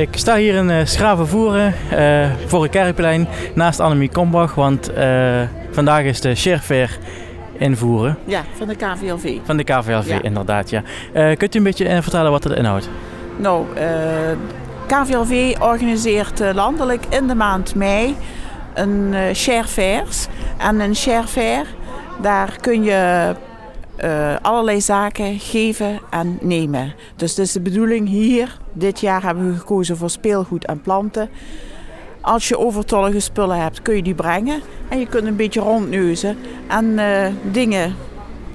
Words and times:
Ik 0.00 0.16
sta 0.16 0.36
hier 0.36 0.54
in 0.54 0.70
uh, 0.70 0.84
Schravenvoeren 0.84 1.74
uh, 1.92 2.30
voor 2.46 2.62
een 2.62 2.70
kerkplein 2.70 3.28
naast 3.54 3.80
Annemie 3.80 4.08
Kombach, 4.08 4.54
want 4.54 4.90
uh, 4.90 5.40
vandaag 5.70 6.02
is 6.02 6.20
de 6.20 6.34
Scherfair 6.34 6.98
invoeren. 7.58 8.18
Ja, 8.24 8.42
van 8.56 8.68
de 8.68 8.74
KVLV. 8.74 9.38
Van 9.44 9.56
de 9.56 9.64
KVLV, 9.64 10.08
ja. 10.08 10.22
inderdaad, 10.22 10.70
ja. 10.70 10.82
kunt 11.12 11.54
u 11.54 11.58
een 11.58 11.64
beetje 11.64 12.02
vertellen 12.02 12.30
wat 12.30 12.44
het 12.44 12.52
inhoudt? 12.52 12.88
Nou, 13.36 13.66
KVLV 14.86 15.56
organiseert 15.58 16.42
landelijk 16.54 17.04
in 17.08 17.26
de 17.26 17.34
maand 17.34 17.74
mei 17.74 18.16
een 18.74 19.12
uh, 19.12 19.34
share 19.34 19.68
fairs. 19.68 20.26
En 20.58 20.80
een 20.80 20.96
share 20.96 21.26
fair, 21.26 21.66
daar 22.20 22.56
kun 22.60 22.82
je 22.82 23.34
uh, 24.04 24.36
allerlei 24.42 24.80
zaken 24.80 25.38
geven 25.38 26.00
en 26.10 26.38
nemen. 26.40 26.94
Dus 27.16 27.30
het 27.30 27.38
is 27.38 27.52
de 27.52 27.60
bedoeling 27.60 28.08
hier, 28.08 28.58
dit 28.72 29.00
jaar 29.00 29.22
hebben 29.22 29.52
we 29.52 29.58
gekozen 29.58 29.96
voor 29.96 30.10
speelgoed 30.10 30.66
en 30.66 30.80
planten. 30.80 31.28
Als 32.20 32.48
je 32.48 32.58
overtollige 32.58 33.20
spullen 33.20 33.60
hebt, 33.60 33.82
kun 33.82 33.96
je 33.96 34.02
die 34.02 34.14
brengen. 34.14 34.60
En 34.88 34.98
je 34.98 35.06
kunt 35.06 35.26
een 35.26 35.36
beetje 35.36 35.60
rondneuzen. 35.60 36.36
En 36.66 36.84
uh, 36.84 37.26
dingen 37.42 37.94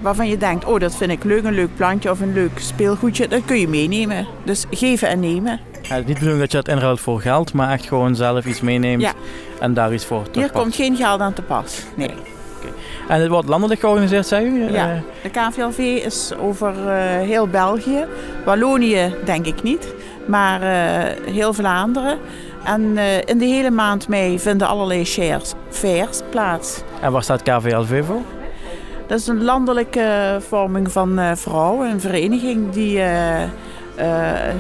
waarvan 0.02 0.28
je 0.28 0.38
denkt, 0.38 0.66
oh 0.66 0.80
dat 0.80 0.96
vind 0.96 1.12
ik 1.12 1.24
leuk, 1.24 1.44
een 1.44 1.54
leuk 1.54 1.76
plantje 1.76 2.12
of 2.12 2.20
een 2.20 2.34
leuk 2.34 2.60
speelgoedje, 2.60 3.28
dat 3.28 3.46
kun 3.46 3.60
je 3.60 3.68
meenemen. 3.68 4.28
Dus 4.44 4.66
geven 4.70 5.08
en 5.08 5.20
nemen. 5.20 5.60
Ja, 5.82 5.96
niet 5.96 6.06
bedoeling 6.06 6.40
dat 6.40 6.52
je 6.52 6.58
het 6.58 6.68
inruilt 6.68 7.00
voor 7.00 7.22
geld, 7.22 7.54
maar 7.54 7.72
echt 7.72 7.86
gewoon 7.86 8.16
zelf 8.16 8.46
iets 8.46 8.62
meeneemt 8.62 9.02
ja. 9.02 9.14
en 9.60 9.74
daar 9.74 9.94
iets 9.94 10.06
voor 10.06 10.24
Hier 10.32 10.52
komt 10.52 10.76
geen 10.76 10.96
geld 10.96 11.20
aan 11.20 11.34
te 11.34 11.42
pas, 11.42 11.84
nee. 11.96 12.35
En 13.08 13.22
het 13.22 13.30
wordt 13.30 13.48
landelijk 13.48 13.80
georganiseerd, 13.80 14.28
zei 14.28 14.46
u? 14.46 14.72
Ja, 14.72 14.90
eh, 14.90 14.98
de 15.24 15.30
KVLV 15.30 15.78
is 16.06 16.32
over 16.40 16.74
uh, 16.74 16.94
heel 17.28 17.48
België. 17.48 18.06
Wallonië 18.46 19.14
denk 19.26 19.46
ik 19.46 19.64
niet, 19.64 19.94
maar 20.28 20.62
uh, 20.62 21.34
heel 21.34 21.54
Vlaanderen. 21.54 22.18
En 22.64 22.98
in 23.26 23.38
de 23.38 23.46
hele 23.46 23.72
maand 23.72 24.08
mei 24.08 24.40
vinden 24.40 24.68
allerlei 24.68 25.06
shares, 25.06 25.54
fairs 25.70 26.20
plaats. 26.30 26.82
En 27.02 27.12
waar 27.12 27.24
staat 27.24 27.42
KVLV 27.42 28.06
voor? 28.06 28.22
Dat 29.08 29.20
is 29.20 29.28
een 29.28 29.44
landelijke 29.44 30.38
vorming 30.48 30.92
van 30.92 31.38
vrouwen, 31.38 31.90
een 31.90 32.02
vereniging 32.02 32.70
die 32.72 33.02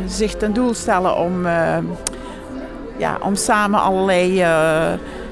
zich 0.05 0.35
ten 0.35 0.53
doel 0.53 0.73
stellen 0.73 1.17
om, 1.17 1.47
ja, 2.97 3.17
om 3.21 3.35
samen 3.35 3.81
allerlei 3.81 4.45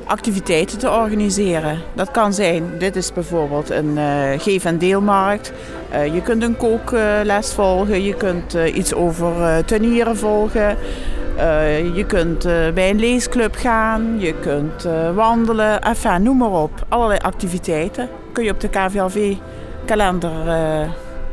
activiteiten 0.05 0.77
te 0.77 0.91
organiseren. 0.91 1.81
Dat 1.93 2.11
kan 2.11 2.33
zijn, 2.33 2.63
dit 2.77 2.95
is 2.95 3.13
bijvoorbeeld 3.13 3.69
een 3.69 3.97
uh, 3.97 4.39
geef- 4.39 4.65
en 4.65 4.77
deelmarkt. 4.77 5.53
Uh, 5.93 6.13
je 6.13 6.21
kunt 6.21 6.43
een 6.43 6.57
kookles 6.57 7.53
volgen, 7.53 8.03
je 8.03 8.13
kunt 8.15 8.55
uh, 8.55 8.75
iets 8.75 8.93
over 8.93 9.65
tuinieren 9.65 10.17
volgen. 10.17 10.77
je 11.93 12.03
kunt 12.07 12.43
bij 12.73 12.89
een 12.89 12.99
leesclub 12.99 13.55
gaan, 13.55 14.15
je 14.19 14.33
kunt 14.33 14.87
wandelen, 15.15 15.81
enfin, 15.81 16.23
noem 16.23 16.37
maar 16.37 16.51
op. 16.51 16.85
Allerlei 16.89 17.19
activiteiten 17.19 18.09
kun 18.31 18.43
je 18.43 18.51
op 18.51 18.59
de 18.59 18.69
KVLV-kalender 18.69 20.31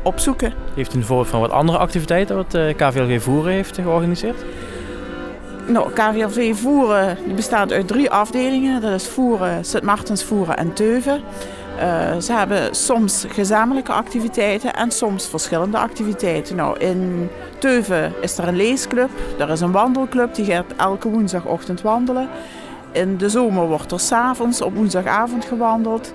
opzoeken. 0.02 0.52
Heeft 0.74 0.94
u 0.94 0.98
een 0.98 1.04
voorbeeld 1.04 1.28
van 1.28 1.40
wat 1.40 1.50
andere 1.50 1.78
activiteiten 1.78 2.36
wat 2.36 2.58
KVLV 2.76 3.22
Voeren 3.22 3.52
heeft 3.52 3.74
georganiseerd? 3.74 4.44
Nou, 5.70 6.54
Voeren 6.54 7.16
bestaat 7.34 7.72
uit 7.72 7.88
drie 7.88 8.10
afdelingen. 8.10 8.80
Dat 8.80 8.92
is 8.92 9.08
Voeren, 9.08 9.64
Sint-Martens 9.64 10.24
Voeren 10.24 10.56
en 10.56 10.72
Teuven. 10.72 11.20
Uh, 11.76 12.16
ze 12.20 12.32
hebben 12.32 12.74
soms 12.74 13.24
gezamenlijke 13.28 13.92
activiteiten 13.92 14.74
en 14.74 14.90
soms 14.90 15.28
verschillende 15.28 15.78
activiteiten. 15.78 16.56
Nou, 16.56 16.78
in 16.78 17.30
Teuven 17.58 18.12
is 18.20 18.38
er 18.38 18.48
een 18.48 18.56
leesclub, 18.56 19.10
er 19.38 19.50
is 19.50 19.60
een 19.60 19.72
wandelclub, 19.72 20.34
die 20.34 20.44
gaat 20.44 20.64
elke 20.76 21.08
woensdagochtend 21.08 21.82
wandelen. 21.82 22.28
In 22.92 23.16
de 23.16 23.28
zomer 23.28 23.66
wordt 23.66 23.92
er 23.92 24.00
s'avonds 24.00 24.62
op 24.62 24.74
woensdagavond 24.74 25.44
gewandeld. 25.44 26.12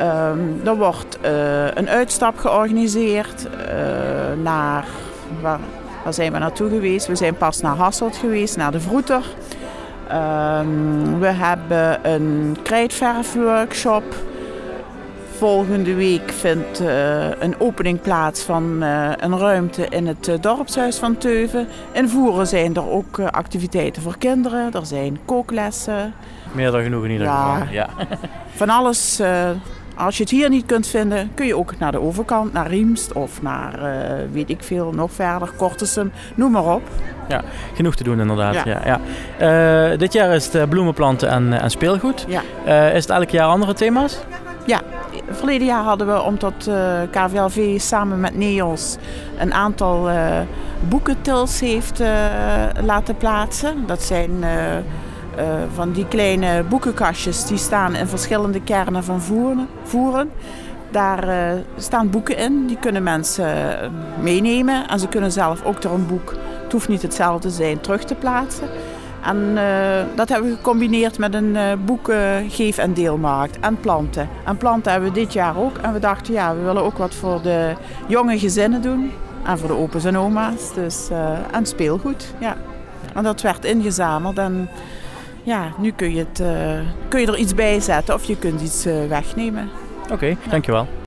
Um, 0.00 0.60
er 0.64 0.76
wordt 0.76 1.18
uh, 1.24 1.74
een 1.74 1.88
uitstap 1.88 2.38
georganiseerd 2.38 3.46
uh, 3.46 4.42
naar 4.42 4.84
Waar 6.04 6.14
zijn 6.14 6.32
we 6.32 6.38
naartoe 6.38 6.68
geweest? 6.68 7.06
We 7.06 7.14
zijn 7.14 7.34
pas 7.34 7.60
naar 7.60 7.76
Hasselt 7.76 8.16
geweest, 8.16 8.56
naar 8.56 8.72
de 8.72 8.80
Vroeter. 8.80 9.24
Um, 10.12 11.20
we 11.20 11.26
hebben 11.26 12.12
een 12.12 12.56
krijtverfworkshop. 12.62 14.14
Volgende 15.36 15.94
week 15.94 16.30
vindt 16.30 16.80
uh, 16.80 17.40
een 17.40 17.60
opening 17.60 18.00
plaats 18.00 18.42
van 18.42 18.82
uh, 18.82 19.10
een 19.16 19.38
ruimte 19.38 19.86
in 19.88 20.06
het 20.06 20.28
uh, 20.28 20.34
dorpshuis 20.40 20.96
van 20.96 21.18
Teuven. 21.18 21.68
In 21.92 22.08
Voeren 22.08 22.46
zijn 22.46 22.74
er 22.74 22.90
ook 22.90 23.18
activiteiten 23.20 24.02
voor 24.02 24.18
kinderen. 24.18 24.72
Er 24.72 24.86
zijn 24.86 25.18
kooklessen. 25.24 26.14
Meer 26.52 26.70
dan 26.70 26.82
genoeg 26.82 27.04
in 27.04 27.10
ieder 27.10 27.26
ja, 27.26 27.54
geval. 27.54 27.72
Ja. 27.72 27.88
Van 28.54 28.68
alles 28.68 29.22
als 30.00 30.16
je 30.16 30.22
het 30.22 30.32
hier 30.32 30.48
niet 30.48 30.66
kunt 30.66 30.86
vinden, 30.86 31.30
kun 31.34 31.46
je 31.46 31.56
ook 31.56 31.78
naar 31.78 31.92
de 31.92 32.00
overkant, 32.00 32.52
naar 32.52 32.66
Riemst 32.66 33.12
of 33.12 33.42
naar, 33.42 33.74
uh, 33.78 34.32
weet 34.32 34.50
ik 34.50 34.62
veel, 34.62 34.92
nog 34.92 35.12
verder, 35.12 35.50
Kortesum, 35.56 36.12
noem 36.34 36.50
maar 36.50 36.74
op. 36.74 36.82
Ja, 37.28 37.42
genoeg 37.74 37.94
te 37.94 38.04
doen 38.04 38.20
inderdaad. 38.20 38.54
Ja. 38.54 38.62
ja, 38.64 39.00
ja. 39.38 39.90
Uh, 39.92 39.98
dit 39.98 40.12
jaar 40.12 40.34
is 40.34 40.44
het 40.44 40.54
eh, 40.54 40.68
bloemenplanten 40.68 41.28
en, 41.28 41.60
en 41.60 41.70
speelgoed. 41.70 42.24
Ja. 42.28 42.42
Uh, 42.66 42.94
is 42.94 43.02
het 43.02 43.10
elk 43.10 43.30
jaar 43.30 43.46
andere 43.46 43.74
thema's? 43.74 44.18
Ja, 44.66 44.80
verleden 45.30 45.66
jaar 45.66 45.82
hadden 45.82 46.06
we, 46.06 46.22
omdat 46.22 46.66
uh, 46.68 47.00
KVLV 47.10 47.80
samen 47.80 48.20
met 48.20 48.36
NEOS 48.36 48.96
een 49.38 49.54
aantal 49.54 50.08
boekentils 50.88 51.60
heeft 51.60 52.02
laten 52.84 53.16
plaatsen. 53.16 53.86
Dat 53.86 54.02
zijn 54.02 54.44
uh, 55.40 55.46
van 55.74 55.92
die 55.92 56.06
kleine 56.06 56.62
boekenkastjes 56.68 57.46
die 57.46 57.58
staan 57.58 57.94
in 57.94 58.06
verschillende 58.06 58.62
kernen 58.62 59.04
van 59.04 59.20
voeren. 59.20 59.68
voeren. 59.82 60.30
Daar 60.90 61.28
uh, 61.28 61.60
staan 61.76 62.10
boeken 62.10 62.36
in, 62.36 62.66
die 62.66 62.76
kunnen 62.76 63.02
mensen 63.02 63.80
eh, 63.80 63.88
meenemen. 64.22 64.88
En 64.88 64.98
ze 64.98 65.08
kunnen 65.08 65.32
zelf 65.32 65.64
ook 65.64 65.82
er 65.82 65.92
een 65.92 66.06
boek, 66.06 66.34
het 66.62 66.72
hoeft 66.72 66.88
niet 66.88 67.02
hetzelfde 67.02 67.48
te 67.48 67.54
zijn, 67.54 67.80
terug 67.80 68.04
te 68.04 68.14
plaatsen. 68.14 68.68
En 69.24 69.58
dat 70.14 70.28
hebben 70.28 70.50
we 70.50 70.56
gecombineerd 70.56 71.18
met 71.18 71.34
een 71.34 71.54
uh, 71.54 71.72
boeken 71.84 72.50
geef- 72.50 72.78
en 72.78 72.94
deelmarkt 72.94 73.58
en 73.60 73.80
planten. 73.80 74.28
En 74.44 74.56
planten 74.56 74.92
hebben 74.92 75.12
we 75.12 75.18
dit 75.18 75.32
jaar 75.32 75.56
ook. 75.56 75.76
En 75.76 75.92
we 75.92 75.98
dachten, 75.98 76.34
ja, 76.34 76.54
we 76.54 76.62
willen 76.62 76.82
ook 76.82 76.98
wat 76.98 77.14
voor 77.14 77.42
de 77.42 77.74
jonge 78.06 78.38
gezinnen 78.38 78.82
doen. 78.82 79.12
En 79.44 79.58
voor 79.58 79.68
de 79.68 79.76
opa's 79.76 80.04
en 80.04 80.18
oma's. 80.18 80.74
Dus, 80.74 81.08
en 81.52 81.66
speelgoed, 81.66 82.34
ja. 82.38 82.56
En 83.14 83.22
dat 83.22 83.40
werd 83.40 83.64
ingezameld 83.64 84.38
en 84.38 84.68
ja, 85.42 85.72
nu 85.78 85.92
kun 85.92 86.14
je, 86.14 86.18
het, 86.18 86.40
uh, 86.40 86.80
kun 87.08 87.20
je 87.20 87.26
er 87.26 87.36
iets 87.36 87.54
bij 87.54 87.80
zetten 87.80 88.14
of 88.14 88.24
je 88.24 88.36
kunt 88.36 88.60
iets 88.60 88.86
uh, 88.86 89.06
wegnemen. 89.08 89.68
Oké, 90.12 90.36
dankjewel. 90.50 90.86